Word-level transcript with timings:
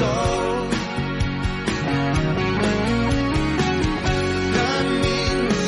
sol. 0.00 0.68
Camins 4.54 5.64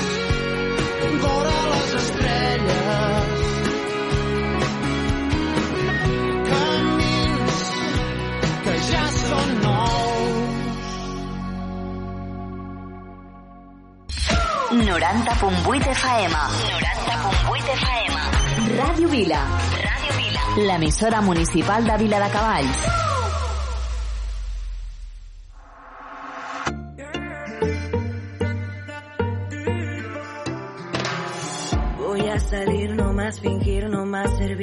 vora 1.24 1.58
les 1.72 1.90
estrelles. 2.00 3.42
Camins 6.50 7.60
que 8.64 8.76
ja 8.88 9.04
són 9.18 9.54
nous. 9.66 10.00
90.8 14.72 15.92
FM. 15.98 16.34
90.8 16.72 17.76
FM. 17.76 18.14
Ràdio 18.80 19.08
Vila. 19.12 19.44
Ràdio 19.84 20.18
Vila. 20.22 20.42
L'emissora 20.72 21.20
municipal 21.20 21.84
de 21.84 22.02
Vila 22.06 22.18
de 22.24 22.30
Cavalls. 22.38 23.01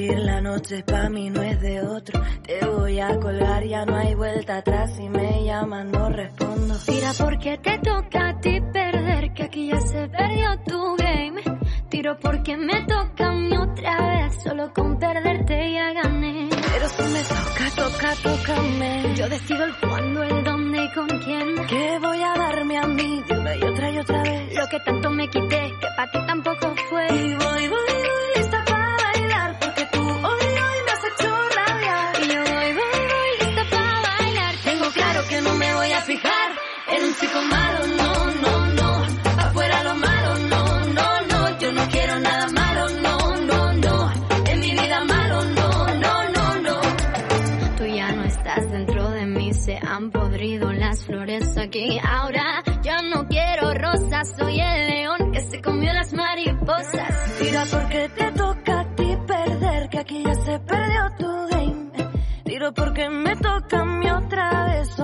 Servir. 0.09 0.25
La 0.25 0.41
noche 0.41 0.83
pa' 0.83 1.09
mí 1.09 1.29
no 1.29 1.41
es 1.41 1.61
de 1.61 1.81
otro. 1.81 2.21
Te 2.43 2.65
voy 2.65 2.99
a 2.99 3.19
colgar, 3.19 3.63
ya 3.65 3.85
no 3.85 3.95
hay 3.95 4.15
vuelta 4.15 4.57
atrás. 4.57 4.95
Si 4.95 5.07
me 5.09 5.43
llaman, 5.45 5.91
no 5.91 6.09
respondo. 6.09 6.75
Tira 6.85 7.11
porque 7.17 7.57
te 7.57 7.77
toca 7.79 8.29
a 8.29 8.39
ti 8.39 8.59
perder, 8.73 9.33
que 9.33 9.43
aquí 9.43 9.67
ya 9.67 9.79
se 9.81 10.07
perdió 10.07 10.59
tu 10.65 10.95
game. 10.97 11.41
Tiro 11.89 12.17
porque 12.19 12.55
me 12.55 12.85
toca 12.85 13.27
a 13.27 13.31
mí 13.33 13.57
otra 13.57 13.97
vez, 14.07 14.43
solo 14.43 14.71
con 14.73 14.97
perderte 14.99 15.73
ya 15.73 15.93
gané. 15.93 16.49
Pero 16.49 16.89
si 16.89 17.03
me 17.03 17.23
toca, 17.23 17.71
toca, 17.75 18.15
tócame. 18.23 19.15
Yo 19.15 19.29
decido 19.29 19.63
el 19.65 19.75
cuándo, 19.77 20.23
el 20.23 20.43
dónde 20.43 20.83
y 20.83 20.93
con 20.93 21.07
quién. 21.07 21.65
¿Qué 21.67 21.99
voy 21.99 22.21
a 22.21 22.33
darme 22.37 22.77
a 22.77 22.87
mí 22.87 23.23
de 23.27 23.39
una 23.39 23.55
y 23.55 23.63
otra 23.63 23.91
y 23.91 23.97
otra 23.97 24.21
vez? 24.23 24.55
Lo 24.55 24.67
que 24.67 24.79
tanto 24.85 25.09
me 25.09 25.27
quité, 25.29 25.71
que 25.81 25.87
para 25.95 26.11
ti 26.11 26.19
tampoco 26.27 26.75
fue. 26.89 27.07
Y 27.07 27.35
voy, 27.35 27.67
voy, 27.67 27.88
chico 37.19 37.41
malo, 37.41 37.79
no, 37.99 38.11
no, 38.43 38.65
no. 38.73 38.89
Afuera 39.43 39.83
lo 39.83 39.95
malo, 39.95 40.39
no, 40.51 40.63
no, 40.97 41.21
no. 41.27 41.59
Yo 41.59 41.71
no 41.73 41.87
quiero 41.89 42.19
nada 42.19 42.47
malo, 42.47 42.89
no, 43.01 43.17
no, 43.49 43.73
no. 43.73 44.11
En 44.45 44.59
mi 44.59 44.71
vida 44.71 45.03
malo, 45.03 45.43
no, 45.43 45.69
no, 46.03 46.29
no, 46.35 46.61
no. 46.61 46.81
Tú 47.77 47.85
ya 47.85 48.11
no 48.13 48.23
estás 48.23 48.71
dentro 48.71 49.09
de 49.11 49.25
mí, 49.25 49.53
se 49.53 49.77
han 49.77 50.11
podrido 50.11 50.71
las 50.71 51.03
flores 51.05 51.57
aquí. 51.57 51.99
Ahora 52.01 52.63
ya 52.81 53.01
no 53.01 53.27
quiero 53.27 53.73
rosas, 53.73 54.35
soy 54.37 54.59
el 54.59 54.87
león 54.87 55.31
que 55.33 55.41
se 55.41 55.61
comió 55.61 55.91
las 55.93 56.13
mariposas. 56.13 57.37
Tira 57.39 57.65
porque 57.69 58.09
te 58.09 58.31
toca 58.31 58.79
a 58.79 58.95
ti 58.95 59.17
perder, 59.27 59.89
que 59.89 59.99
aquí 59.99 60.23
ya 60.23 60.35
se 60.35 60.59
perdió 60.59 61.01
tu 61.17 61.47
game. 61.49 61.89
Tiro 62.45 62.73
porque 62.73 63.09
me 63.09 63.35
toca 63.35 63.81
a 63.81 63.85
mí 63.85 64.09
otra 64.09 64.65
vez, 64.65 64.98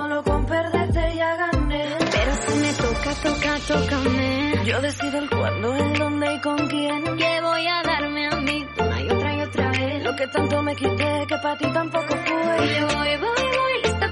toca, 3.23 3.59
tócame. 3.67 4.65
Yo 4.65 4.81
decido 4.81 5.19
el 5.19 5.29
cuándo, 5.29 5.75
el 5.75 5.93
dónde 5.93 6.33
y 6.33 6.39
con 6.41 6.67
quién. 6.67 7.03
Que 7.17 7.41
voy 7.41 7.67
a 7.67 7.83
darme 7.83 8.27
a 8.27 8.35
mí 8.37 8.65
una 8.79 9.01
y 9.01 9.09
otra 9.09 9.35
y 9.35 9.41
otra 9.41 9.71
vez. 9.71 10.03
Lo 10.03 10.15
que 10.15 10.27
tanto 10.27 10.61
me 10.61 10.75
quité, 10.75 11.25
que 11.27 11.37
para 11.37 11.57
ti 11.57 11.67
tampoco 11.73 12.07
fue. 12.07 12.65
Y 12.65 12.79
yo 12.79 12.87
voy, 12.87 13.17
voy, 13.17 13.43
voy, 13.57 13.81
lista 13.83 14.04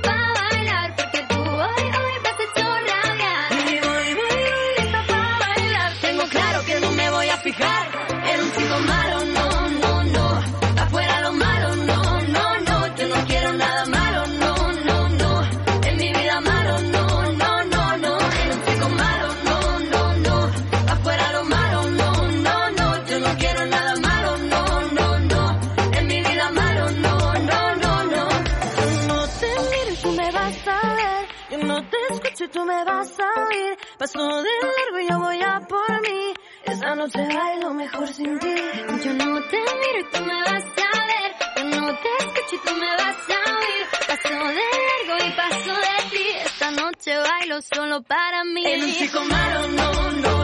Esa 37.03 37.19
noche 37.19 37.36
bailo 37.36 37.74
mejor 37.74 38.08
sin 38.08 38.40
ti. 38.40 38.56
Yo 39.03 39.14
no 39.14 39.41
te 39.50 39.58
miro 39.59 40.00
y 40.00 40.09
tú 40.09 40.24
me 40.24 40.41
vas 40.41 40.64
a 40.64 41.06
ver. 41.09 41.31
Yo 41.58 41.64
no 41.81 42.00
te 42.00 42.09
escucho 42.19 42.56
y 42.56 42.59
tú 42.66 42.74
me 42.75 42.88
vas 42.96 43.18
a 43.28 43.56
oír. 43.58 43.84
Paso 44.08 44.30
de 44.30 44.68
largo 44.88 45.25
y 45.25 45.31
paso 45.31 45.74
de 45.81 46.09
ti. 46.12 46.25
Esta 46.46 46.72
noche 46.72 47.18
bailo 47.18 47.62
solo 47.62 48.03
para 48.03 48.46
mí. 48.46 48.63
En 48.66 48.84
un 48.84 48.94
chico 48.94 49.22
malo, 49.25 49.68
no, 49.68 50.12
no, 50.12 50.43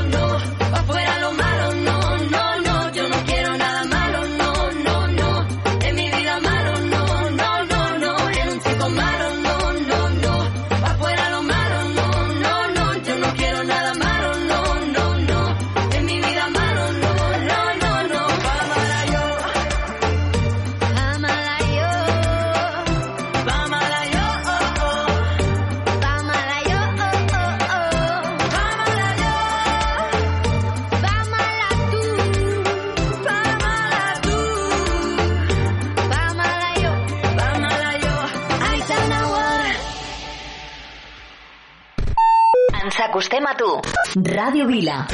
A 43.19 43.53
tu. 43.53 43.81
Ràdio 44.15 44.65
Vila. 44.65 45.05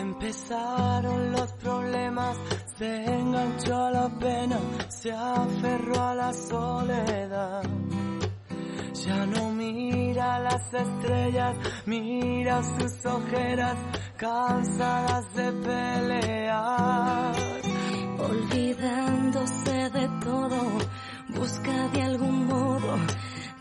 Empezaron 0.00 1.32
los 1.32 1.52
problemas, 1.52 2.38
se 2.78 3.04
enganchó 3.04 3.76
a 3.76 3.90
la 3.90 4.08
pena, 4.18 4.58
se 4.88 5.12
aferró 5.12 6.00
a 6.00 6.14
la 6.14 6.32
soledad. 6.32 7.62
Ya 9.04 9.26
no 9.26 9.50
mira 9.50 10.38
las 10.38 10.72
estrellas, 10.72 11.56
mira 11.84 12.62
sus 12.62 13.04
ojeras, 13.04 13.76
cansadas 14.16 15.34
de 15.34 15.52
pelear. 15.52 17.55
Olvidándose 18.28 19.90
de 19.90 20.08
todo, 20.24 20.60
busca 21.28 21.88
de 21.88 22.02
algún 22.02 22.46
modo 22.46 22.96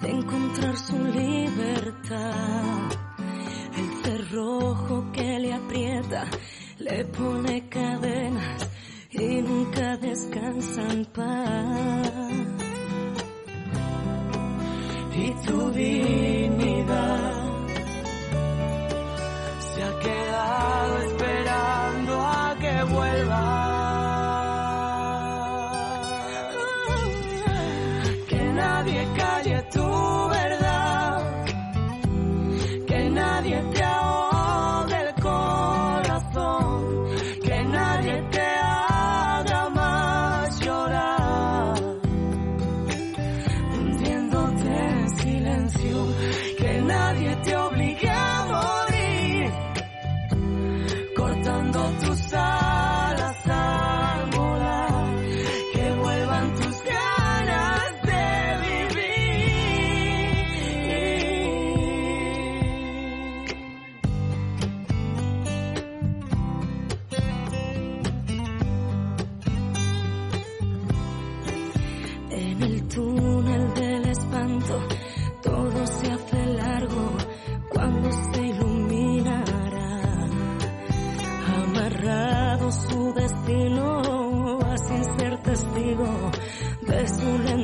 de 0.02 0.09
encontrar 0.12 0.78
su 0.78 0.98
libertad. 0.98 2.92
El 3.78 4.04
cerrojo 4.04 5.12
que 5.12 5.39
le 5.39 5.54
aprieta, 5.54 6.25
le 6.80 7.06
pone 7.06 7.69
cadenas 7.69 8.69
y 9.12 9.42
nunca 9.42 9.98
descansa 9.98 10.81
en 10.92 11.06
paz. 11.06 12.16
y 15.18 15.31
tu 15.48 15.72
dignidad 15.72 17.35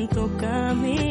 santo 0.01 0.27
camino. 0.39 1.10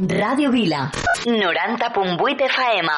Radio 0.00 0.52
Vila, 0.52 0.92
90.8 1.26 2.38
FM. 2.48 2.88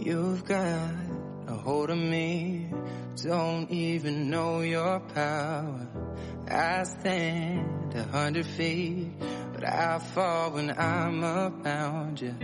You've 0.00 0.44
got 0.46 0.90
a 1.48 1.52
hold 1.52 1.90
of 1.90 1.98
me, 1.98 2.70
don't 3.22 3.70
even 3.70 4.30
know 4.30 4.60
your 4.60 5.00
power. 5.00 5.86
I 6.48 6.84
stand 6.84 7.94
a 7.94 8.04
hundred 8.04 8.46
feet 8.46 9.10
but 9.56 9.64
I 9.66 9.98
fall 9.98 10.50
when 10.50 10.70
I'm 10.78 11.24
around 11.24 12.20
you. 12.20 12.34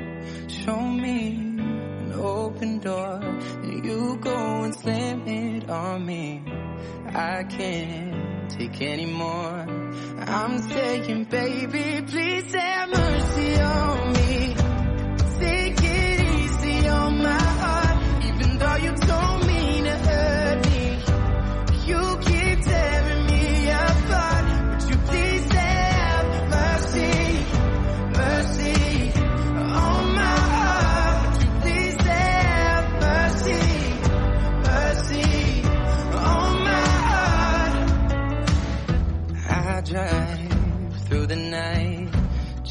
Show 0.49 0.81
me 0.81 1.37
an 1.37 2.13
open 2.15 2.79
door, 2.79 3.21
and 3.23 3.85
you 3.85 4.17
go 4.19 4.63
and 4.63 4.75
slam 4.75 5.29
it 5.29 5.69
on 5.69 6.07
me. 6.07 6.43
I 7.09 7.45
can't 7.45 8.51
take 8.51 8.81
anymore. 8.81 9.67
I'm 10.21 10.59
saying, 10.71 11.25
baby, 11.25 12.03
please 12.07 12.55
have 12.55 12.89
mercy 12.89 13.61
on 13.61 14.13
me. 14.15 14.62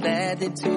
glad 0.00 0.40
that 0.40 0.56
two 0.56 0.75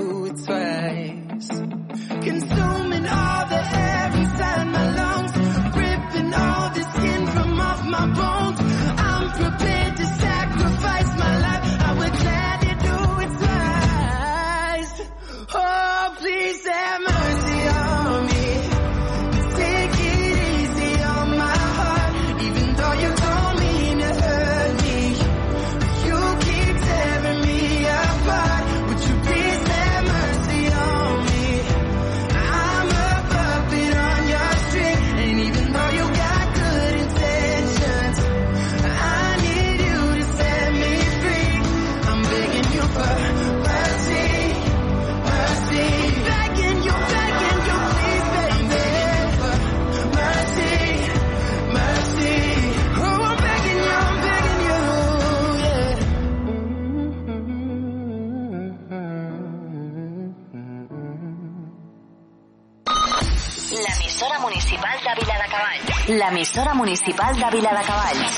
la 66.17 66.29
emisora 66.29 66.73
municipal 66.73 67.35
de 67.35 67.49
Vila 67.51 67.71
de 67.71 67.83
Cavalls. 67.85 68.35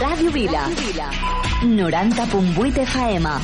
Ràdio 0.00 0.30
Vila. 0.30 0.64
90.8 1.62 2.86
Faema. 2.86 3.40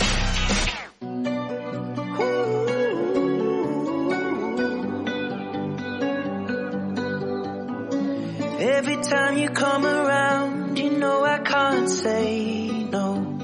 Every 8.60 8.96
time 9.02 9.36
you 9.36 9.50
come 9.50 9.84
around, 9.84 10.78
you 10.78 10.90
know 10.98 11.24
I 11.24 11.38
can't 11.40 11.90
say 11.90 12.86
no. 12.90 13.36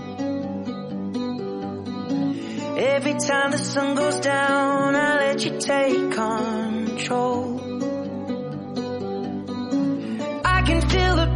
Every 2.77 3.15
time 3.15 3.51
the 3.51 3.59
sun 3.59 3.95
goes 3.95 4.21
down, 4.21 4.97
I 4.97 5.17
let 5.17 5.45
you 5.45 5.59
take 5.59 6.13
control. 6.13 7.44
can 10.65 10.81
feel 10.89 11.17
the 11.17 11.34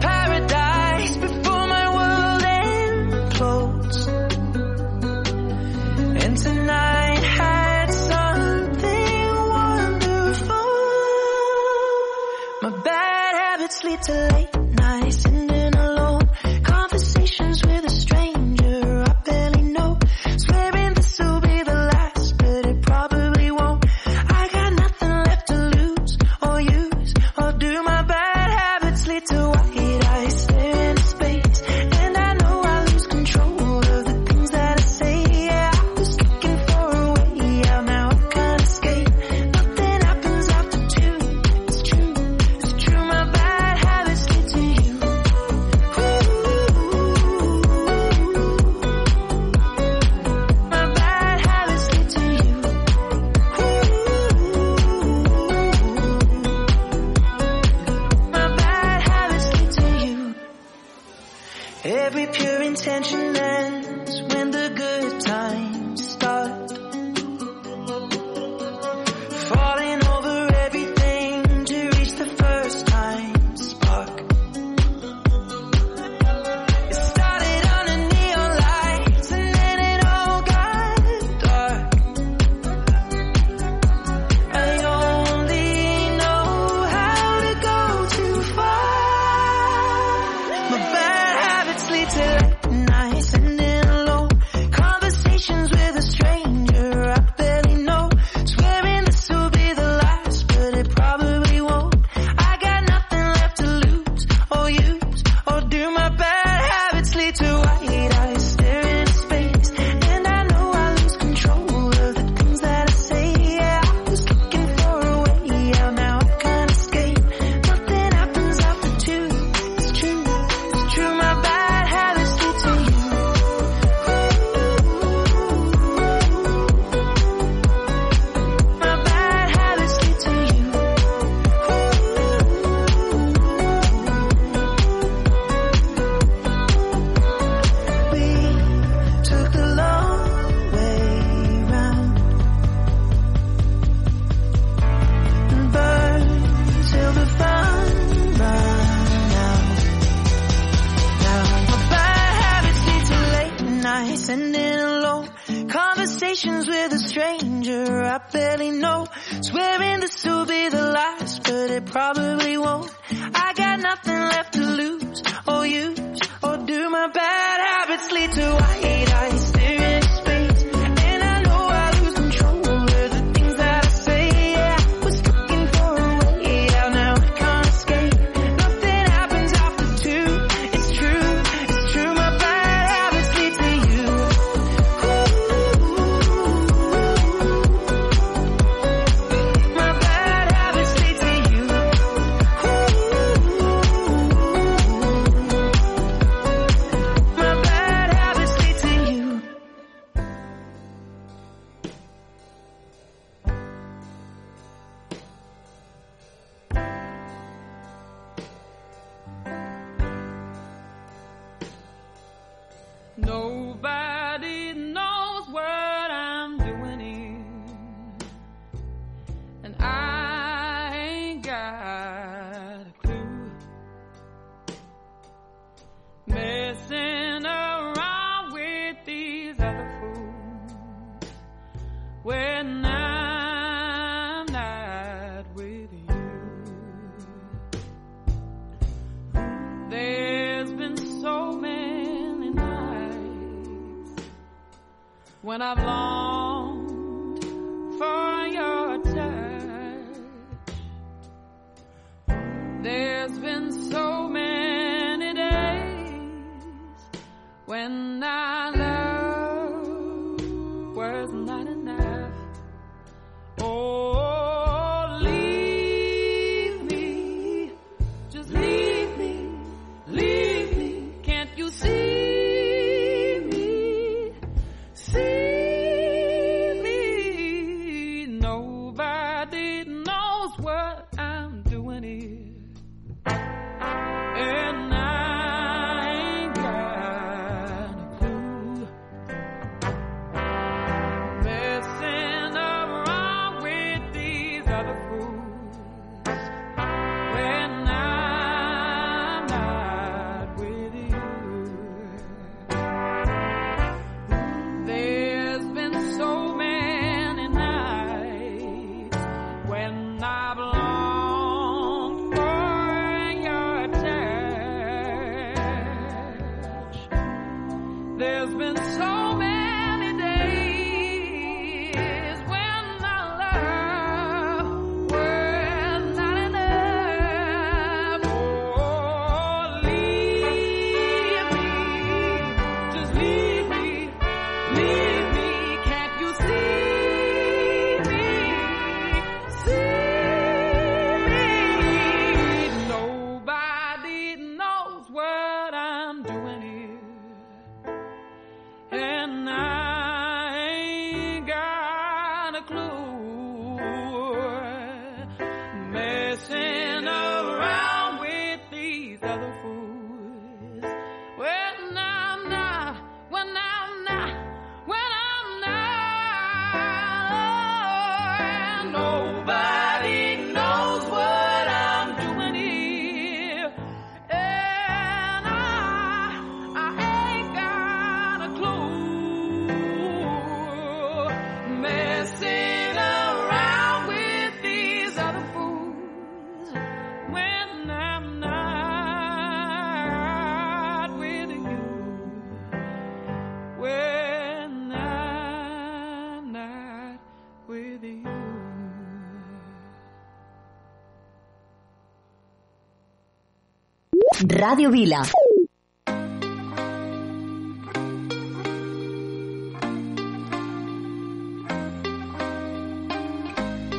Radio 404.59 404.91
Vila. 404.91 405.25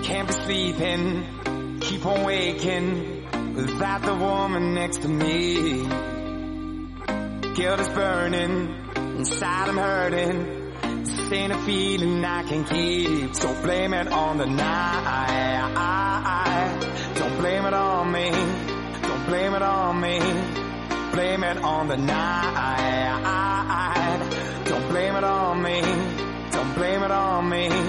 Can't 0.04 0.28
be 0.28 0.34
sleeping, 0.34 1.80
keep 1.80 2.06
on 2.06 2.24
waking 2.26 3.56
without 3.56 4.02
the 4.02 4.16
woman 4.16 4.74
next 4.74 5.02
to 5.04 5.08
me. 5.08 5.88
Guilt 7.56 7.80
is 7.80 7.90
burning, 7.90 8.76
inside 9.18 9.70
I'm 9.70 9.78
hurting. 9.78 10.74
This 11.06 11.32
ain't 11.32 11.54
a 11.54 11.58
feeling 11.60 12.26
I 12.26 12.44
can 12.44 12.66
keep, 12.66 13.34
so 13.34 13.54
blame 13.62 13.94
it 13.94 14.08
on 14.10 14.38
the 14.38 14.46
night. 14.46 15.60
Don't 17.16 17.38
blame 17.38 17.66
it 17.66 17.74
on 17.74 18.12
me, 18.12 18.32
don't 18.32 19.26
blame 19.28 19.54
it 19.54 19.62
on 19.62 20.02
me 20.02 20.20
blame 21.40 21.58
it 21.58 21.64
on 21.64 21.88
the 21.88 21.96
night. 21.96 23.20
Don't 24.66 24.90
blame 24.90 25.16
it 25.16 25.24
on 25.24 25.62
me. 25.62 25.82
Don't 26.52 26.76
blame 26.76 27.04
it 27.04 27.12
on 27.12 27.50
me. 27.50 27.89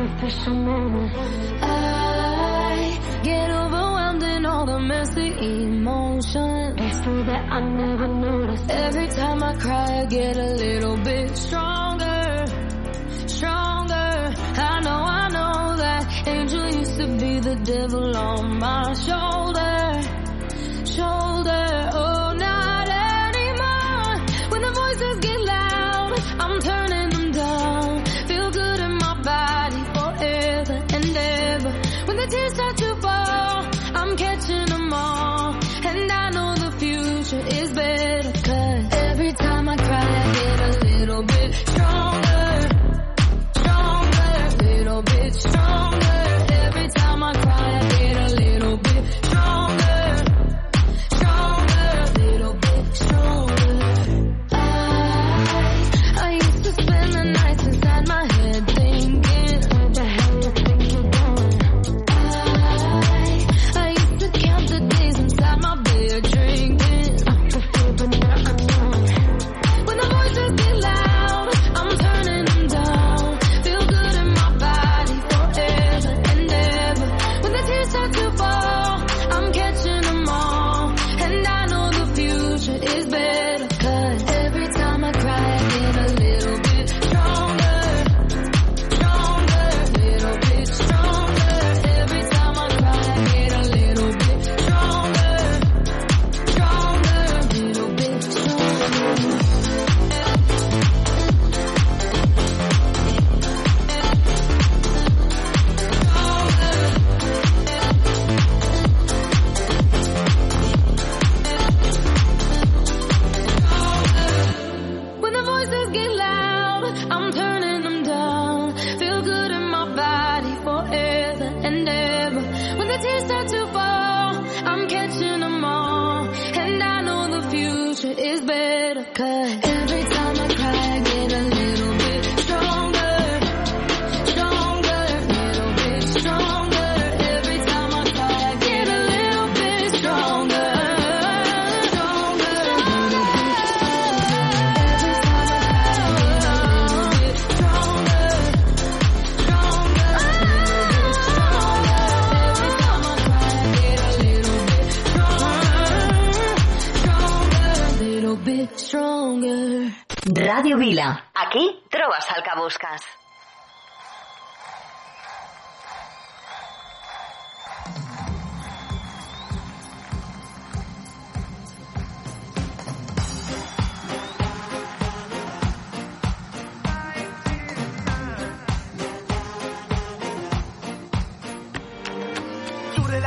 Superficial 0.00 0.54
moment. 0.54 1.12
I 1.62 3.20
get 3.22 3.50
overwhelmed 3.50 4.22
in 4.22 4.46
all 4.46 4.64
the 4.66 4.78
messy 4.78 5.28
emotions. 5.64 6.74
It's 6.78 7.00
true 7.02 7.24
that 7.24 7.52
I 7.52 7.60
never 7.60 8.08
noticed. 8.08 8.70
Every 8.70 9.08
time 9.08 9.42
I 9.42 9.54
cry, 9.56 10.00
I 10.00 10.06
get 10.06 10.36
a 10.36 10.54
little 10.54 10.96
bit 10.96 11.36
stronger, 11.36 12.46
stronger. 13.26 14.34
I 14.70 14.80
know, 14.80 15.00
I 15.20 15.28
know 15.28 15.76
that 15.76 16.28
angel 16.28 16.66
used 16.66 16.96
to 16.98 17.06
be 17.18 17.40
the 17.40 17.56
devil 17.56 18.16
on 18.16 18.58
my 18.58 18.94
shoulder, 18.94 19.29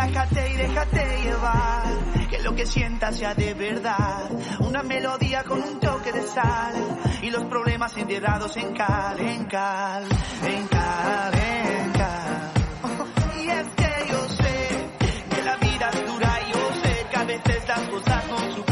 relájate 0.06 0.49
y 0.51 0.56
déjate 0.58 1.22
llevar, 1.24 2.30
que 2.30 2.39
lo 2.39 2.56
que 2.56 2.66
sientas 2.66 3.18
sea 3.18 3.34
de 3.34 3.54
verdad. 3.54 4.30
Una 4.60 4.84
melodía 4.84 5.43
con 5.43 5.62
un 5.62 5.80
toque 5.80 6.12
de 6.12 6.22
sal 6.24 6.74
y 7.22 7.30
los 7.30 7.45
problemas 7.45 7.95
enterrados 7.97 8.56
en 8.58 8.74
cal, 8.74 9.20
en 9.20 9.45
cal, 9.45 10.04
en 10.45 10.68
cal, 10.68 11.34
en 11.34 11.91
cal. 11.91 12.51
Y 13.41 13.49
es 13.49 13.68
que 13.76 14.12
yo 14.12 14.30
sé 14.30 14.89
que 15.36 15.43
la 15.43 15.56
vida 15.58 15.89
es 15.93 16.06
dura 16.06 16.39
yo 16.51 16.82
sé 16.82 17.06
que 17.10 17.16
a 17.16 17.24
veces 17.24 17.68
las 17.68 17.80
cosas 17.89 18.24
no 18.30 18.38
superan, 18.38 18.62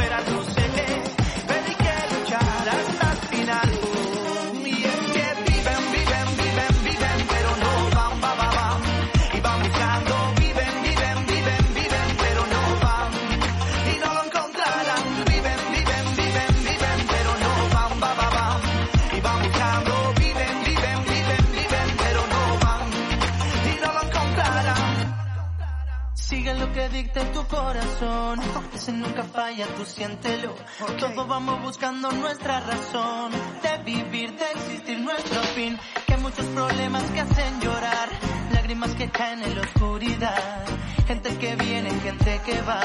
Que 27.01 27.07
dicte 27.07 27.25
tu 27.33 27.43
corazón, 27.47 28.39
ese 28.75 28.91
nunca 28.91 29.23
falla, 29.23 29.65
tú 29.75 29.83
siéntelo. 29.85 30.53
Todos 30.99 31.27
vamos 31.27 31.59
buscando 31.63 32.11
nuestra 32.11 32.59
razón 32.59 33.31
de 33.63 33.77
vivir, 33.83 34.31
de 34.37 34.45
existir 34.51 34.99
nuestro 34.99 35.41
fin. 35.55 35.79
Que 36.05 36.13
hay 36.13 36.21
muchos 36.21 36.45
problemas 36.45 37.03
que 37.09 37.21
hacen 37.21 37.59
llorar, 37.59 38.09
lágrimas 38.53 38.93
que 38.93 39.09
caen 39.09 39.41
en 39.41 39.55
la 39.55 39.61
oscuridad. 39.61 40.65
Gente 41.07 41.35
que 41.37 41.55
viene, 41.55 41.89
gente 42.01 42.39
que 42.45 42.61
va, 42.61 42.81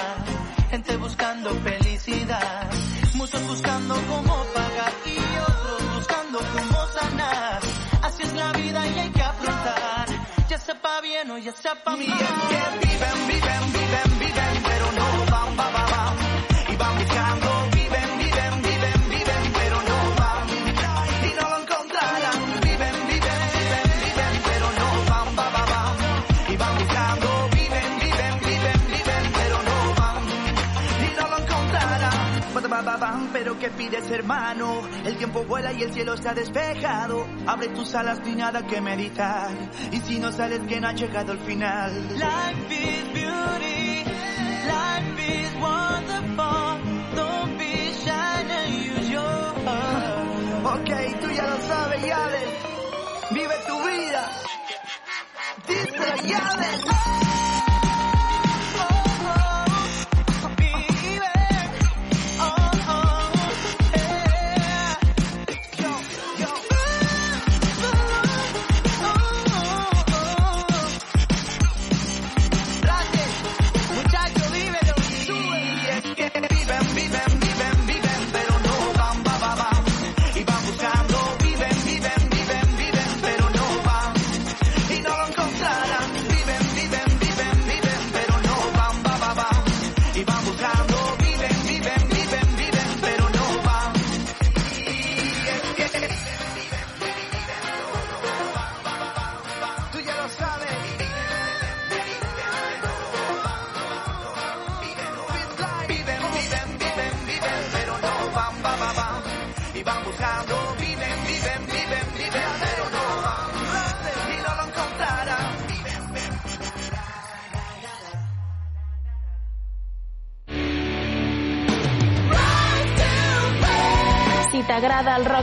gente 0.70 0.96
buscando 0.96 1.50
felicidad. 1.50 2.70
Muchos 3.14 3.46
buscando 3.46 3.94
cómo 4.08 4.44
pagar 4.54 4.92
y 5.04 5.18
otros 5.40 5.94
buscando 5.94 6.38
cómo 6.38 6.86
sanar. 6.98 7.60
Así 8.02 8.22
es 8.22 8.32
la 8.32 8.52
vida 8.52 8.86
y 8.86 8.98
hay 8.98 9.10
que 9.10 9.22
afrontar, 9.22 10.06
ya 10.48 10.58
sepa 10.58 11.02
bien 11.02 11.30
o 11.30 11.36
ya 11.36 11.52
sepa 11.52 11.90
mal. 11.90 11.98
Viven, 11.98 13.28
viven, 13.28 13.72
viven, 13.72 14.05
¿qué 33.66 33.72
pides, 33.72 34.10
hermano? 34.10 34.82
El 35.04 35.16
tiempo 35.16 35.44
vuela 35.44 35.72
y 35.72 35.82
el 35.82 35.92
cielo 35.92 36.14
está 36.14 36.32
despejado. 36.32 37.26
Abre 37.46 37.68
tus 37.68 37.94
alas, 37.94 38.20
ni 38.24 38.34
nada 38.34 38.64
que 38.66 38.80
meditar. 38.80 39.50
Y 39.90 39.98
si 40.00 40.18
no 40.18 40.30
sales, 40.30 40.60
que 40.68 40.80
no 40.80 40.88
ha 40.88 40.92
llegado 40.92 41.32
el 41.32 41.38
final. 41.38 41.92
Life 42.10 42.70
is 42.70 43.04
beauty, 43.12 44.04
life 44.66 45.18
is 45.18 45.54
wonderful. 45.60 46.78
Don't 47.16 47.58
be 47.58 47.92
shy 48.04 48.10
and 48.12 48.98
use 48.98 49.10
your 49.10 49.54
heart. 49.64 50.66
Ok, 50.66 51.20
tú 51.20 51.30
ya 51.30 51.46
lo 51.46 51.56
sabes, 51.66 52.06
Yale. 52.06 52.42
Vive 53.32 53.54
tu 53.66 53.76
vida. 53.84 54.30
Yale. 56.24 57.25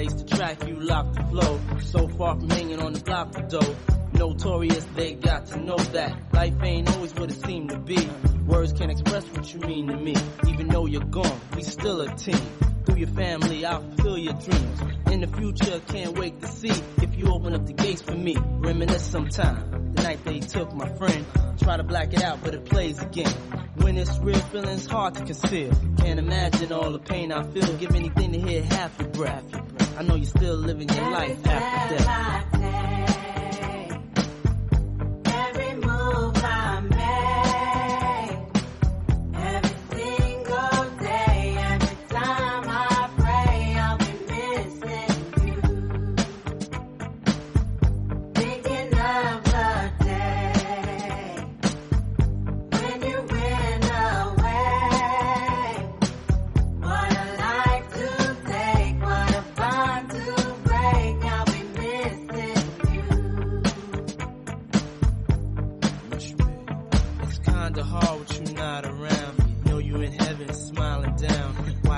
I 0.00 0.04
laced 0.04 0.18
the 0.26 0.34
track, 0.34 0.66
you 0.66 0.76
locked 0.76 1.14
the 1.16 1.24
flow. 1.24 1.60
So 1.80 2.08
far 2.08 2.34
from 2.34 2.48
hanging 2.48 2.80
on 2.80 2.94
the 2.94 3.00
block 3.00 3.34
for 3.34 3.42
dough. 3.42 3.76
Notorious, 4.14 4.86
they 4.96 5.12
got 5.12 5.44
to 5.48 5.60
know 5.60 5.76
that 5.76 6.16
life 6.32 6.54
ain't 6.62 6.90
always 6.90 7.14
what 7.16 7.30
it 7.30 7.38
seemed 7.44 7.68
to 7.68 7.76
be. 7.76 8.08
Words 8.46 8.72
can't 8.72 8.90
express 8.90 9.24
what 9.26 9.52
you 9.52 9.60
mean 9.60 9.88
to 9.88 9.96
me. 9.98 10.16
Even 10.48 10.68
though 10.68 10.86
you're 10.86 11.04
gone, 11.04 11.38
we 11.54 11.62
still 11.62 12.00
a 12.00 12.16
team. 12.16 12.40
Through 12.86 12.96
your 12.96 13.08
family, 13.08 13.66
I'll 13.66 13.82
fulfill 13.82 14.16
your 14.16 14.32
dreams. 14.32 14.80
In 15.10 15.20
the 15.20 15.26
future, 15.26 15.74
I 15.74 15.92
can't 15.92 16.18
wait 16.18 16.40
to 16.40 16.46
see 16.46 16.72
if 17.02 17.14
you 17.18 17.26
open 17.26 17.54
up 17.54 17.66
the 17.66 17.74
gates 17.74 18.00
for 18.00 18.14
me. 18.14 18.38
Reminisce 18.38 19.04
sometime. 19.04 19.79
The 19.92 20.02
night 20.02 20.24
they 20.24 20.40
took 20.40 20.72
my 20.74 20.88
friend. 20.96 21.26
Try 21.58 21.76
to 21.76 21.82
black 21.82 22.12
it 22.12 22.22
out, 22.22 22.42
but 22.42 22.54
it 22.54 22.64
plays 22.64 22.98
again. 23.00 23.32
When 23.76 23.96
it's 23.96 24.18
real, 24.18 24.38
feelings 24.38 24.86
hard 24.86 25.14
to 25.14 25.24
conceal. 25.24 25.72
Can't 25.98 26.18
imagine 26.18 26.72
all 26.72 26.90
the 26.92 26.98
pain 26.98 27.32
I 27.32 27.42
feel. 27.42 27.76
Give 27.76 27.94
anything 27.94 28.32
to 28.32 28.40
hear 28.40 28.62
half 28.62 28.98
your 28.98 29.08
breath. 29.08 29.44
I 29.98 30.02
know 30.02 30.14
you're 30.14 30.26
still 30.26 30.56
living 30.56 30.88
your 30.88 31.10
life 31.10 31.46
after 31.46 31.96
death. 31.96 33.29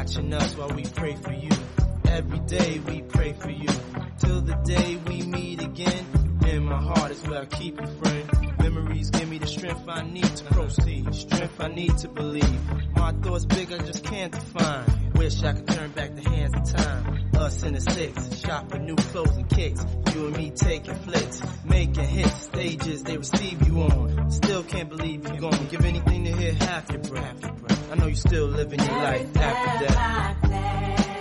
Watching 0.02 0.34
us 0.34 0.56
while 0.56 0.68
we 0.70 0.82
pray 0.82 1.14
for 1.14 1.32
you. 1.32 1.50
Every 2.08 2.40
day 2.40 2.80
we 2.88 3.02
pray 3.02 3.34
for 3.34 3.50
you. 3.50 3.68
Till 4.18 4.40
the 4.40 4.56
day 4.64 4.96
we 5.06 5.22
meet 5.22 5.62
again. 5.62 6.04
In 6.44 6.64
my 6.64 6.82
heart 6.82 7.12
is 7.12 7.22
where 7.22 7.42
I 7.42 7.46
keep 7.46 7.80
you, 7.80 7.86
friend. 7.86 8.58
Memories 8.58 9.10
give 9.10 9.28
me 9.28 9.38
the 9.38 9.46
strength 9.46 9.88
I 9.88 10.02
need 10.02 10.24
to 10.24 10.44
proceed. 10.46 11.14
Strength 11.14 11.60
I 11.60 11.68
need 11.68 11.96
to 11.98 12.08
believe. 12.08 12.60
My 12.96 13.12
thoughts 13.12 13.44
big, 13.44 13.72
I 13.72 13.78
just 13.78 14.02
can't 14.02 14.32
define. 14.32 15.01
Wish 15.22 15.44
I 15.44 15.52
could 15.52 15.68
turn 15.68 15.90
back 15.92 16.16
the 16.16 16.28
hands 16.28 16.52
of 16.52 16.82
time. 16.82 17.30
Us 17.36 17.62
in 17.62 17.74
the 17.74 17.80
six, 17.80 18.40
shopping 18.40 18.86
new 18.86 18.96
clothes 18.96 19.36
and 19.36 19.48
kicks. 19.48 19.86
You 20.12 20.26
and 20.26 20.36
me 20.36 20.50
taking 20.50 20.96
flicks, 20.96 21.40
making 21.64 22.08
hits, 22.08 22.42
stages 22.42 23.04
they 23.04 23.16
receive 23.18 23.64
you 23.68 23.82
on. 23.82 24.32
Still 24.32 24.64
can't 24.64 24.88
believe 24.88 25.24
you're 25.28 25.36
gone. 25.36 25.66
Give 25.70 25.84
anything 25.84 26.24
to 26.24 26.32
hear 26.36 26.52
half 26.54 26.90
your 26.90 27.02
breath. 27.02 27.92
I 27.92 27.94
know 27.94 28.08
you 28.08 28.16
still 28.16 28.46
living 28.46 28.80
your 28.80 28.88
life 28.88 29.36
after 29.36 29.86
death. 29.86 31.11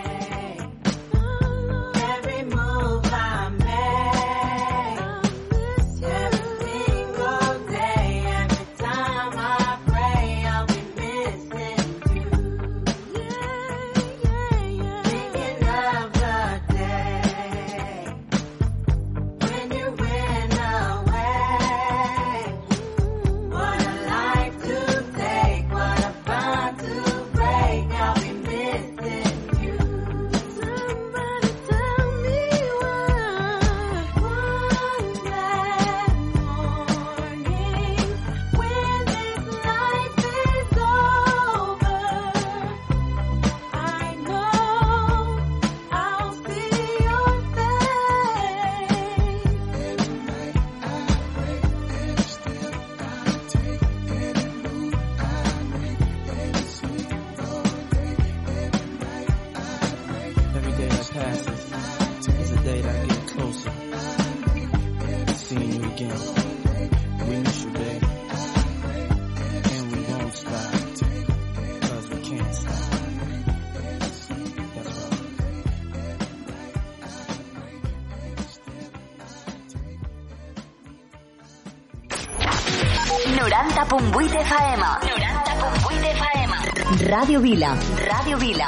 Ràdio 88.31 88.47
Vila. 88.47 88.67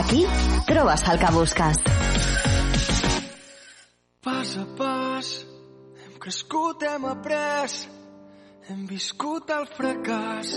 Aquí 0.00 0.24
trobes 0.64 1.02
el 1.08 1.18
que 1.20 1.30
busques. 1.32 1.76
Pas 4.24 4.56
a 4.56 4.64
pas, 4.78 5.28
hem 6.00 6.14
crescut, 6.18 6.82
hem 6.82 7.04
après, 7.10 7.74
hem 8.70 8.86
viscut 8.88 9.52
el 9.52 9.68
fracàs, 9.68 10.54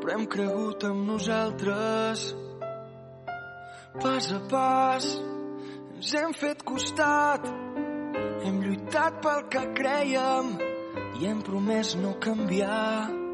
però 0.00 0.16
hem 0.16 0.24
cregut 0.32 0.88
en 0.88 1.04
nosaltres. 1.10 2.24
Pas 4.00 4.32
a 4.32 4.40
pas, 4.48 5.12
ens 5.92 6.16
hem 6.16 6.32
fet 6.32 6.64
costat, 6.64 7.52
hem 8.48 8.62
lluitat 8.64 9.20
pel 9.20 9.48
que 9.52 9.68
creiem 9.76 10.54
i 11.20 11.28
hem 11.28 11.44
promès 11.44 11.98
no 12.00 12.16
canviar. 12.16 13.27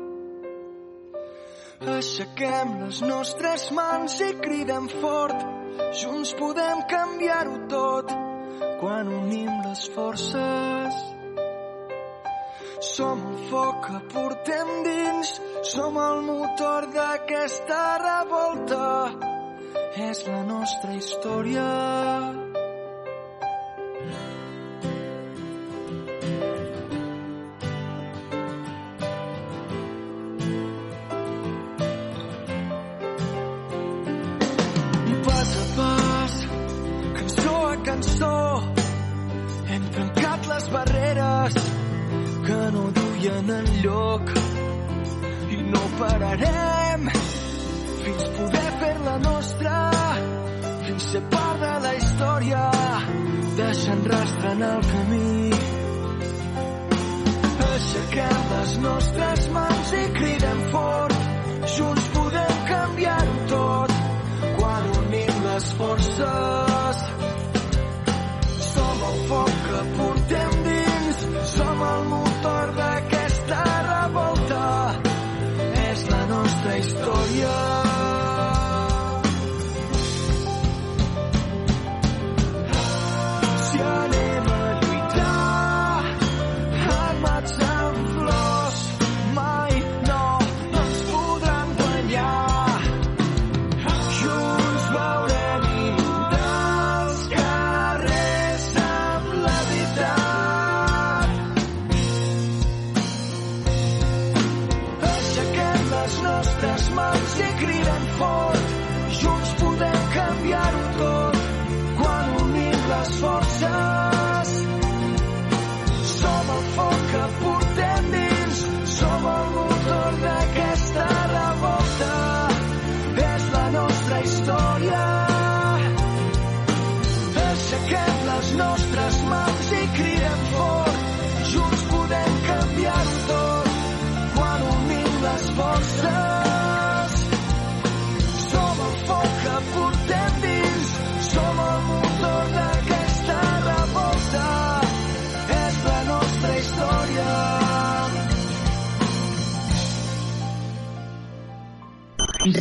Aixequem 1.82 2.76
les 2.84 3.00
nostres 3.02 3.70
mans 3.74 4.20
i 4.22 4.30
cridem 4.38 4.86
fort, 5.00 5.40
junts 6.00 6.34
podem 6.38 6.84
canviar-ho 6.90 7.56
tot 7.68 8.14
quan 8.80 9.08
unim 9.08 9.50
les 9.66 9.82
forces. 9.94 11.02
Som 12.94 13.26
el 13.30 13.42
foc 13.48 13.80
que 13.86 14.00
portem 14.12 14.72
dins, 14.84 15.34
som 15.72 15.98
el 15.98 16.22
motor 16.28 16.90
d'aquesta 16.94 17.82
revolta. 18.04 18.86
És 20.10 20.24
la 20.28 20.42
nostra 20.46 20.94
història. 20.94 22.33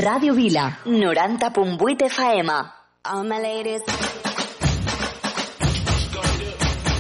Ràdio 0.04 0.34
Vila. 0.36 0.78
90.8 0.86 2.10
FM. 2.10 2.50
All 3.06 3.24
my 3.24 3.40
ladies. 3.40 3.82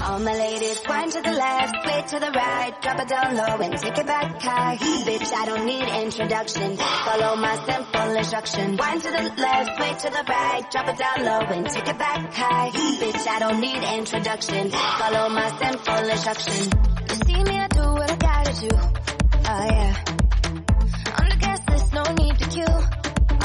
All 0.05 0.19
my 0.19 0.33
ladies, 0.33 0.81
wind 0.87 1.11
to 1.13 1.21
the 1.21 1.31
left, 1.31 1.75
sway 1.83 2.01
to 2.11 2.19
the 2.19 2.31
right, 2.31 2.73
drop 2.81 2.99
it 2.99 3.07
down 3.07 3.35
low 3.35 3.57
and 3.65 3.77
take 3.79 3.97
it 3.97 4.05
back 4.05 4.41
high. 4.41 4.77
Bitch, 4.77 5.33
I 5.33 5.45
don't 5.45 5.65
need 5.65 5.87
introduction. 6.03 6.77
Follow 6.77 7.35
my 7.35 7.55
simple 7.65 8.15
instruction. 8.15 8.77
Wind 8.77 9.01
to 9.01 9.11
the 9.11 9.23
left, 9.41 9.77
sway 9.77 9.93
to 10.03 10.09
the 10.17 10.23
right, 10.29 10.71
drop 10.71 10.87
it 10.87 10.97
down 10.97 11.25
low 11.25 11.39
and 11.55 11.69
take 11.69 11.87
it 11.87 11.97
back 11.97 12.33
high. 12.33 12.69
Bitch, 13.01 13.27
I 13.27 13.39
don't 13.39 13.59
need 13.59 13.81
introduction. 13.97 14.69
Follow 14.71 15.29
my 15.29 15.49
simple 15.61 16.09
instruction. 16.09 16.69
You 17.09 17.15
see 17.25 17.43
me, 17.43 17.55
I 17.59 17.67
do 17.69 17.81
what 17.81 18.11
I 18.11 18.15
gotta 18.15 18.53
do. 18.61 18.75
Oh 19.49 19.65
yeah. 19.71 20.22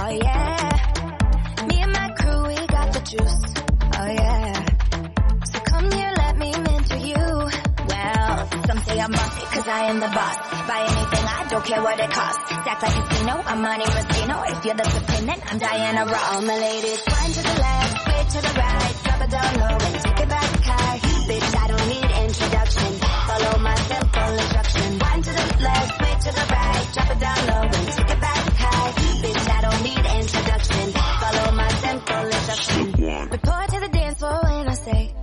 Oh 0.09 0.11
yeah. 0.11 1.67
Me 1.69 1.83
and 1.83 1.93
my 1.93 2.09
crew, 2.17 2.41
we 2.49 2.57
got 2.67 2.89
the 2.97 3.01
juice. 3.05 3.41
Oh 3.93 4.09
yeah. 4.09 4.65
So 5.53 5.61
come 5.69 5.91
here, 5.93 6.13
let 6.17 6.39
me 6.39 6.51
mentor 6.65 6.97
you. 6.97 7.25
Well, 7.93 8.49
some 8.65 8.79
say 8.89 9.01
I'm 9.01 9.13
I 9.69 9.85
am 9.93 10.01
the 10.01 10.09
boss. 10.09 10.37
Buy 10.65 10.81
anything, 10.89 11.25
I 11.29 11.47
don't 11.51 11.63
care 11.63 11.83
what 11.83 12.01
it 12.01 12.09
costs. 12.09 12.41
Stack 12.41 12.81
like 12.81 12.97
casino. 13.85 14.37
If 14.49 14.65
you're 14.65 14.81
the 14.81 14.89
I'm 15.45 15.59
Diana 15.59 16.07
Ross. 16.07 16.43
My 16.43 16.57
ladies, 16.57 17.03
wind 17.05 17.35
to 17.35 17.43
the 17.45 17.57
left, 17.61 18.33
to 18.33 18.41
the 18.49 18.55
right, 18.57 18.95
drop 19.05 19.21
it 19.21 19.31
down 19.31 19.53
low 19.61 19.77
and 19.77 19.95
take 20.09 20.21
it 20.25 20.29
back 20.31 20.51
high. 20.65 20.99
Bitch, 21.29 21.53
I 21.53 21.67
don't 21.69 21.87
need 21.93 22.09
introduction. 22.25 22.91
Follow 23.29 23.59
my 23.61 23.77
simple 23.77 24.33
instruction. 24.41 24.89
Wind 25.05 25.25
to 25.25 25.33
the 25.37 25.47
left, 25.69 25.91
sway 26.01 26.15
to 26.25 26.31
the 26.33 26.47
right, 26.49 26.87
drop 26.97 27.11
it 27.13 27.21
down 27.21 27.41
low 27.45 27.63
and 27.77 27.89
take 27.93 28.09
it 28.09 28.18
simple 32.59 33.05
instruction. 33.05 33.31
Report 33.31 33.69
to 33.69 33.81
the 33.81 33.89
dance 33.89 34.19
floor 34.19 34.41
when 34.43 34.69
I 34.69 34.75
say, 34.75 35.15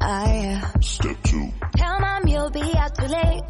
oh 0.00 0.24
yeah. 0.24 0.80
Step 0.80 1.22
two. 1.24 1.52
Tell 1.76 2.00
mom 2.00 2.26
you'll 2.26 2.50
be 2.50 2.74
out 2.76 2.94
too 2.94 3.06
late. 3.06 3.42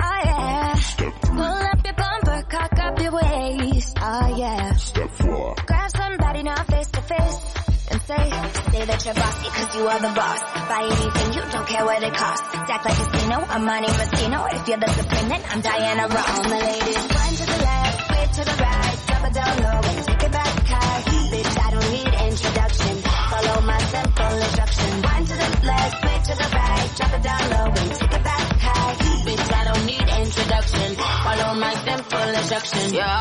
Oh 0.00 0.20
yeah. 0.24 0.74
Step 0.74 1.12
three. 1.22 1.36
Pull 1.36 1.44
up 1.44 1.84
your 1.84 1.94
bumper, 1.94 2.42
cock 2.48 2.78
up 2.78 3.00
your 3.00 3.12
waist. 3.12 3.98
Oh 4.00 4.36
yeah. 4.36 4.72
Step 4.76 5.10
four. 5.10 5.54
Grab 5.66 5.90
somebody 5.90 6.42
now 6.42 6.62
face 6.64 6.90
to 6.90 7.02
face. 7.02 7.54
And 7.90 8.00
say, 8.02 8.30
say 8.72 8.84
that 8.86 9.04
you're 9.04 9.14
bossy 9.14 9.48
cause 9.50 9.76
you 9.76 9.86
are 9.86 10.00
the 10.00 10.12
boss. 10.16 10.40
Buy 10.40 10.88
anything, 10.88 11.32
you 11.34 11.42
don't 11.52 11.66
care 11.66 11.84
what 11.84 12.02
it 12.02 12.14
costs. 12.14 12.48
Stack 12.48 12.84
like 12.84 12.98
a 12.98 13.04
casino, 13.10 13.44
I'm 13.46 13.64
money 13.64 13.88
Moschino. 13.88 14.54
If 14.54 14.68
you're 14.68 14.78
the 14.78 14.88
supreme, 14.88 15.28
then 15.28 15.42
I'm 15.50 15.60
Diana 15.60 16.08
Ross. 16.08 16.30
All 16.30 16.48
my 16.48 16.60
ladies, 16.60 16.96
wind 16.96 17.36
to 17.36 17.46
the 17.46 17.58
left, 17.60 18.06
sway 18.06 18.26
to 18.32 18.44
the 18.50 18.62
right, 18.62 18.94
it 19.26 19.34
down 19.34 19.56
low 19.62 19.88
and 19.88 20.06
take 20.06 20.22
it 20.22 20.32
back 20.32 20.66
high. 20.66 21.02
Bitch, 21.30 21.58
I 21.60 21.70
don't 21.70 21.90
need 21.92 22.13
introduction. 22.34 22.96
Follow 23.30 23.60
my 23.62 23.78
simple 23.94 24.34
instruction. 24.46 24.90
Wind 25.06 25.26
to 25.28 25.34
the 25.42 25.50
left, 25.70 25.94
sway 26.00 26.18
to 26.28 26.34
the 26.42 26.48
right, 26.58 26.90
drop 26.96 27.12
it 27.14 27.22
down 27.22 27.42
low 27.54 27.66
and 27.80 27.90
take 27.94 28.14
it 28.18 28.24
back 28.24 28.46
high. 28.66 28.94
Bitch, 29.26 29.52
I 29.54 29.62
don't 29.70 29.84
need 29.86 30.06
introduction. 30.24 30.88
Follow 31.26 31.50
my 31.64 31.74
simple 31.86 32.28
instruction. 32.40 32.86
Yo, 32.98 33.12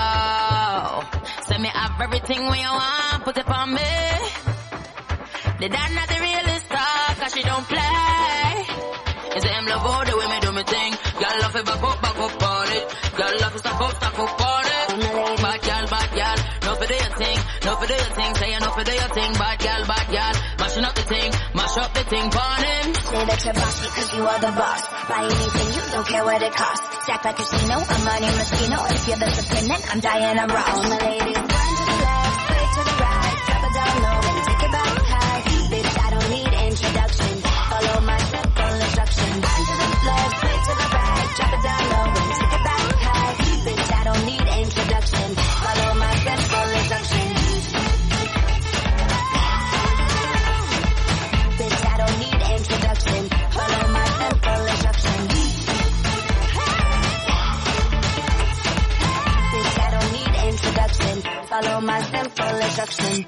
send 1.45 1.61
me 1.61 1.69
have 1.69 2.01
everything 2.01 2.41
when 2.49 2.59
you 2.59 2.73
want, 2.73 3.23
put 3.23 3.37
it 3.37 3.47
on 3.47 3.73
me. 3.73 3.93
The 5.61 5.69
dad 5.69 5.89
not 5.93 6.07
the 6.09 6.19
realest 6.19 6.65
star, 6.65 7.15
cause 7.19 7.33
she 7.35 7.43
don't 7.43 7.67
for 17.83 17.87
do 17.91 17.99
your 17.99 18.15
thing, 18.15 18.35
say 18.35 18.53
enough 18.55 18.75
for 18.75 18.83
do 18.83 18.93
your 18.93 19.11
thing. 19.11 19.31
Bad 19.33 19.59
girl, 19.59 19.81
bad 19.85 20.07
girl. 20.07 20.35
mashing 20.59 20.85
up 20.85 20.95
the 20.95 21.03
thing, 21.03 21.31
mash 21.53 21.77
up 21.77 21.93
the 21.93 22.03
thing, 22.03 22.31
pawn. 22.31 22.63
Say 23.11 23.23
that 23.27 23.39
you're 23.43 23.53
boss 23.53 23.75
because 23.83 24.09
you 24.15 24.23
are 24.23 24.39
the 24.39 24.51
boss. 24.55 24.81
Buy 25.09 25.23
anything, 25.27 25.67
you 25.75 25.83
don't 25.91 26.07
care 26.07 26.23
what 26.23 26.41
it 26.41 26.53
costs. 26.53 27.03
Stack 27.03 27.25
like 27.25 27.39
a 27.39 27.43
casino, 27.43 27.75
I'm 27.75 28.01
money 28.07 28.29
Moschino. 28.39 28.79
If 28.87 29.07
you're 29.07 29.19
the 29.19 29.29
supreme, 29.35 29.71
I'm 29.91 29.99
dying, 29.99 30.39
I'm 30.39 30.49
raw. 30.49 30.63
All 30.63 30.83
my 30.83 30.99
ladies, 31.03 31.43
grind 31.43 31.75
to 31.79 31.83
the 31.83 31.97
left, 32.07 32.39
straight 32.47 32.71
to 32.71 32.81
the 32.87 32.95
right. 33.03 33.37
Drop 33.47 33.63
it 33.67 33.73
down 33.75 33.95
low 34.03 34.19
and 34.31 34.39
take 34.47 34.63
it 34.63 34.71
back 34.71 34.95
high. 35.11 35.41
Bitch, 35.73 35.93
I 35.99 36.09
don't 36.13 36.29
need 36.31 36.53
introduction. 36.71 37.33
Follow 37.43 37.97
my 38.07 38.17
step, 38.31 38.47
instructions. 38.47 39.39
Grind 39.43 39.65
to 39.67 39.75
the 39.75 39.89
left. 40.07 40.42
palomas 61.63 62.11
temple 62.11 62.63
accent. 62.63 63.27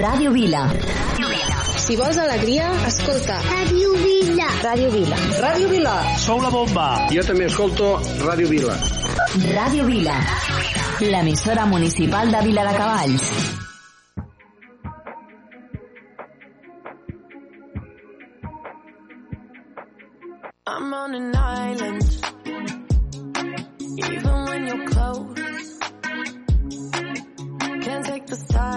Radio 0.00 0.30
Vila. 0.32 0.62
Radio 0.66 1.28
Vila. 1.28 1.56
Si 1.64 1.96
vols 1.96 2.18
alegria, 2.18 2.66
escolta. 2.86 3.40
Radio 3.42 3.92
Vila. 3.94 4.48
Radio 4.62 4.90
Vila. 4.90 5.16
Radio 5.40 5.68
Vila. 5.68 5.94
Sou 6.18 6.40
la 6.42 6.50
bomba. 6.50 6.86
Jo 7.14 7.22
també 7.22 7.46
escolto 7.46 7.94
Radio 8.26 8.48
Vila. 8.48 8.74
Radio 9.54 9.86
Vila. 9.86 10.18
L'emissora 11.00 11.66
municipal 11.66 12.30
de 12.30 12.42
Vila 12.48 12.64
de 12.70 12.76
Cavalls. 12.76 13.30
I'm 20.66 20.92
on 20.92 21.14
an 21.14 21.34
island 21.34 22.02
Even 23.98 24.44
when 24.48 24.66
you're 24.66 24.86
close 24.86 25.77
Can't 27.88 28.04
take 28.04 28.26
the 28.26 28.36
side. 28.36 28.67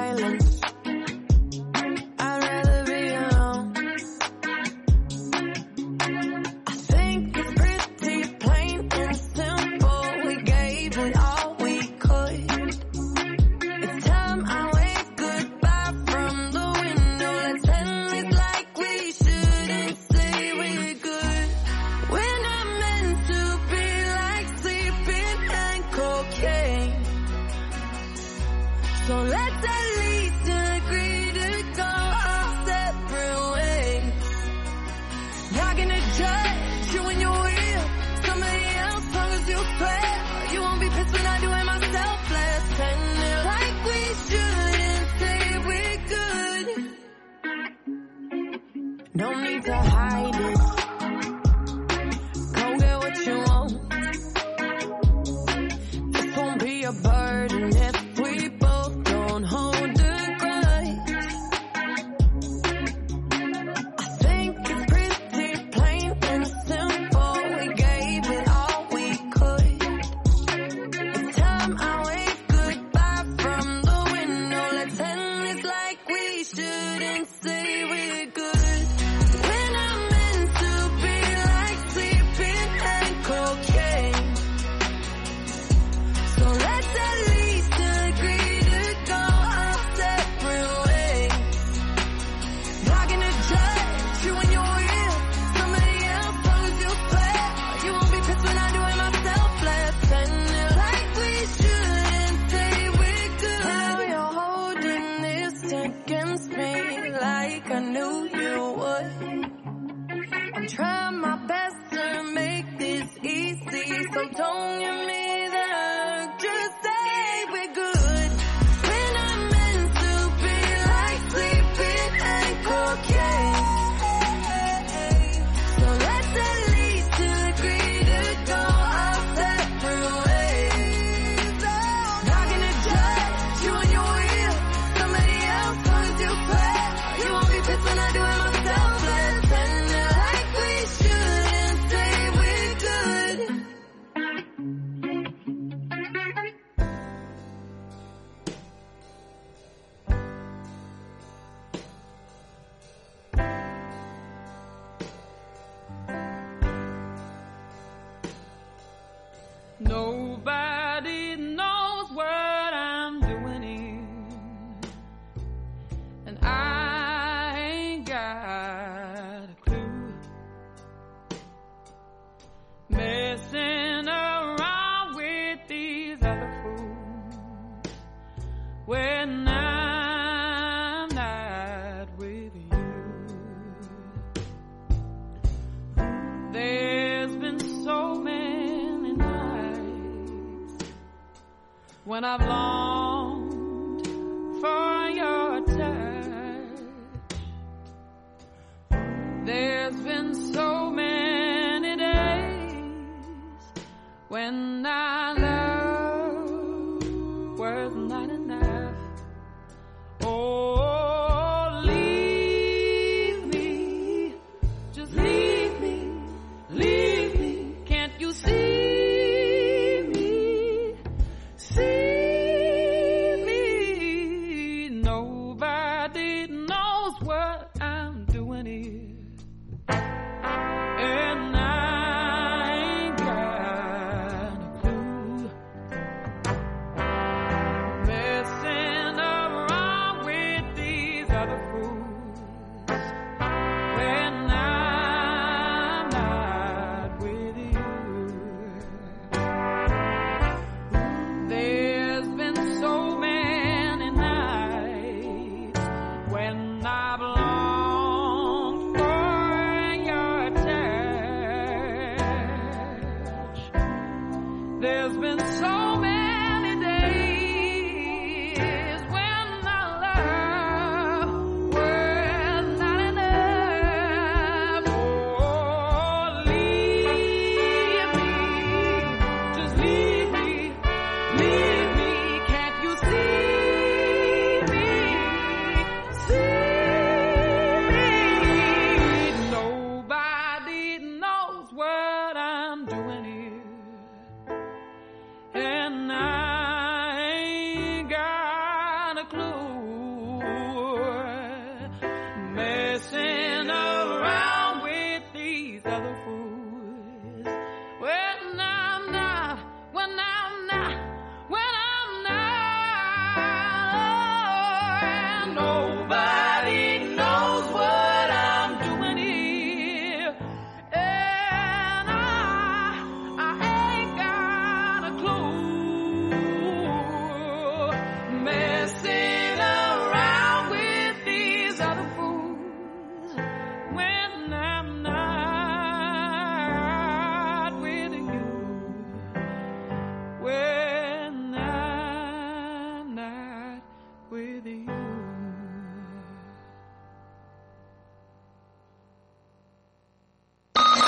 knows 226.47 227.13
what 227.21 227.70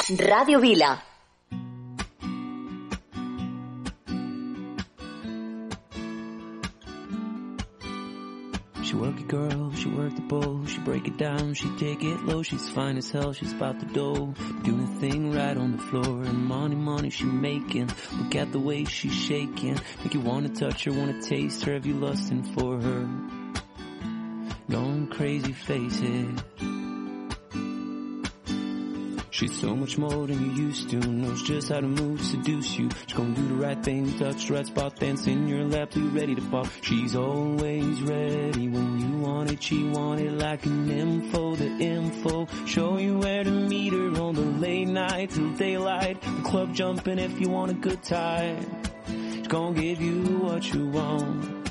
Radio 0.10 0.60
Vila. 0.60 1.02
She 8.84 8.96
work 8.96 9.18
it, 9.18 9.28
girl, 9.30 9.72
she 9.72 9.88
work 9.88 10.14
the 10.14 10.22
bowl, 10.28 10.66
she 10.66 10.80
break 10.80 11.08
it 11.08 11.16
down, 11.18 11.54
she 11.54 11.70
take 11.78 12.04
it 12.04 12.22
low, 12.26 12.44
she's 12.44 12.70
fine 12.70 12.98
as 12.98 13.10
hell, 13.12 13.32
she's 13.32 13.54
about 13.54 13.80
the 13.80 13.86
dough, 13.86 14.34
doing 14.64 14.84
a 14.84 15.00
thing 15.00 15.32
right 15.32 15.56
on 15.56 15.72
the 15.72 15.78
floor, 15.84 16.24
and 16.24 16.46
money, 16.46 16.76
money 16.76 17.10
she 17.10 17.24
making, 17.24 17.90
look 18.18 18.36
at 18.36 18.52
the 18.52 18.60
way 18.60 18.84
she's 18.84 19.14
shaking, 19.14 19.80
make 20.04 20.14
you 20.14 20.20
wanna 20.20 20.50
touch 20.50 20.84
her, 20.84 20.92
wanna 20.92 21.22
taste 21.22 21.64
her, 21.64 21.74
have 21.76 21.86
you 21.86 21.94
lusting 21.94 22.44
for 22.44 22.82
her, 22.82 23.08
going 24.70 25.08
crazy, 25.08 25.54
face 25.54 26.02
it. 26.02 26.73
She's 29.44 29.60
so 29.60 29.76
much 29.76 29.98
more 29.98 30.26
than 30.26 30.40
you 30.40 30.68
used 30.68 30.90
to. 30.92 30.96
Knows 30.96 31.44
just 31.44 31.68
how 31.68 31.82
to 31.82 31.88
move, 31.88 32.22
seduce 32.22 32.78
you. 32.78 32.90
She's 33.06 33.18
gonna 33.18 33.36
do 33.36 33.46
the 33.46 33.56
right 33.56 33.84
thing, 33.84 34.18
touch 34.18 34.48
the 34.48 34.54
right 34.54 34.66
spot, 34.66 34.96
dance 34.98 35.28
in 35.28 35.50
your 35.50 35.66
lap 35.66 35.94
you're 35.94 36.12
ready 36.12 36.34
to 36.34 36.42
pop. 36.44 36.68
She's 36.82 37.14
always 37.14 38.02
ready 38.04 38.70
when 38.70 39.00
you 39.02 39.18
want 39.18 39.52
it. 39.52 39.62
She 39.62 39.84
want 39.84 40.22
it 40.22 40.32
like 40.32 40.66
an 40.66 40.90
info, 40.90 41.58
the 41.58 41.66
info. 41.66 42.48
Show 42.66 42.98
you 43.00 43.18
where 43.18 43.44
to 43.44 43.52
meet 43.52 43.92
her 43.92 44.22
on 44.22 44.36
the 44.36 44.46
late 44.66 44.88
night 44.88 45.32
till 45.32 45.50
daylight. 45.56 46.22
The 46.22 46.42
club 46.44 46.74
jumping 46.74 47.20
if 47.20 47.38
you 47.42 47.50
want 47.50 47.72
a 47.72 47.74
good 47.74 48.02
time. 48.02 48.66
She's 49.34 49.48
gonna 49.50 49.78
give 49.78 50.00
you 50.00 50.38
what 50.38 50.74
you 50.74 50.88
want. 50.88 51.70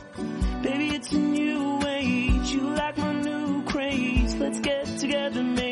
Baby, 0.63 0.89
it's 0.97 1.11
a 1.13 1.19
new 1.19 1.81
age. 1.87 2.51
You 2.51 2.69
like 2.75 2.99
my 2.99 3.15
new 3.15 3.65
craze. 3.65 4.35
Let's 4.35 4.61
get 4.61 4.85
together, 4.99 5.43
maybe 5.43 5.72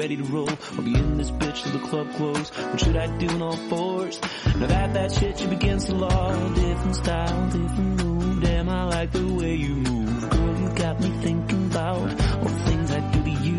ready 0.00 0.16
to 0.16 0.24
roll. 0.24 0.48
I'll 0.48 0.82
be 0.82 0.94
in 0.94 1.18
this 1.18 1.30
bitch 1.30 1.62
till 1.62 1.72
the 1.72 1.86
club 1.86 2.10
close. 2.14 2.48
What 2.48 2.80
should 2.80 2.96
I 2.96 3.06
do 3.18 3.28
on 3.28 3.42
all 3.42 3.56
fours? 3.68 4.18
Now 4.56 4.66
that 4.66 4.94
that 4.94 5.12
shit 5.12 5.38
you 5.42 5.48
begins 5.48 5.84
to 5.86 5.94
law. 5.94 6.48
Different 6.54 6.96
style, 6.96 7.50
different 7.50 8.02
move. 8.02 8.42
Damn, 8.42 8.68
I 8.70 8.84
like 8.84 9.12
the 9.12 9.26
way 9.34 9.54
you 9.56 9.74
move. 9.74 10.30
Girl, 10.30 10.58
you 10.58 10.68
got 10.70 11.00
me 11.00 11.10
thinking 11.20 11.66
about 11.66 12.08
all 12.38 12.48
the 12.48 12.62
things 12.70 12.90
I 12.90 13.00
do 13.12 13.22
to 13.24 13.30
you. 13.30 13.58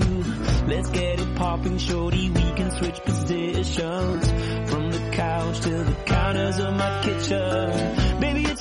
Let's 0.66 0.90
get 0.90 1.20
it 1.22 1.36
popping, 1.36 1.78
shorty. 1.78 2.32
We 2.32 2.52
can 2.54 2.72
switch 2.72 3.00
positions 3.04 4.32
from 4.72 4.90
the 4.90 5.12
couch 5.14 5.60
to 5.62 5.70
the 5.70 5.96
counters 6.06 6.58
of 6.60 6.74
my 6.74 7.02
kitchen. 7.04 8.20
Baby, 8.20 8.46
it's 8.50 8.61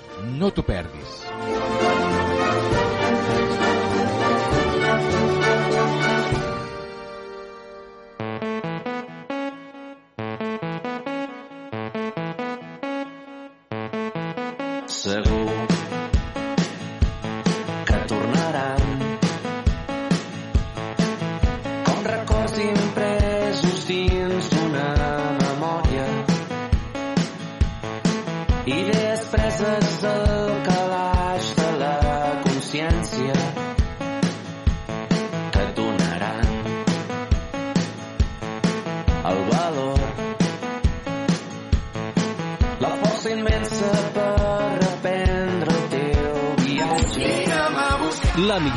No 0.23 0.51
t'ho 0.51 0.63
perdis. 0.63 1.21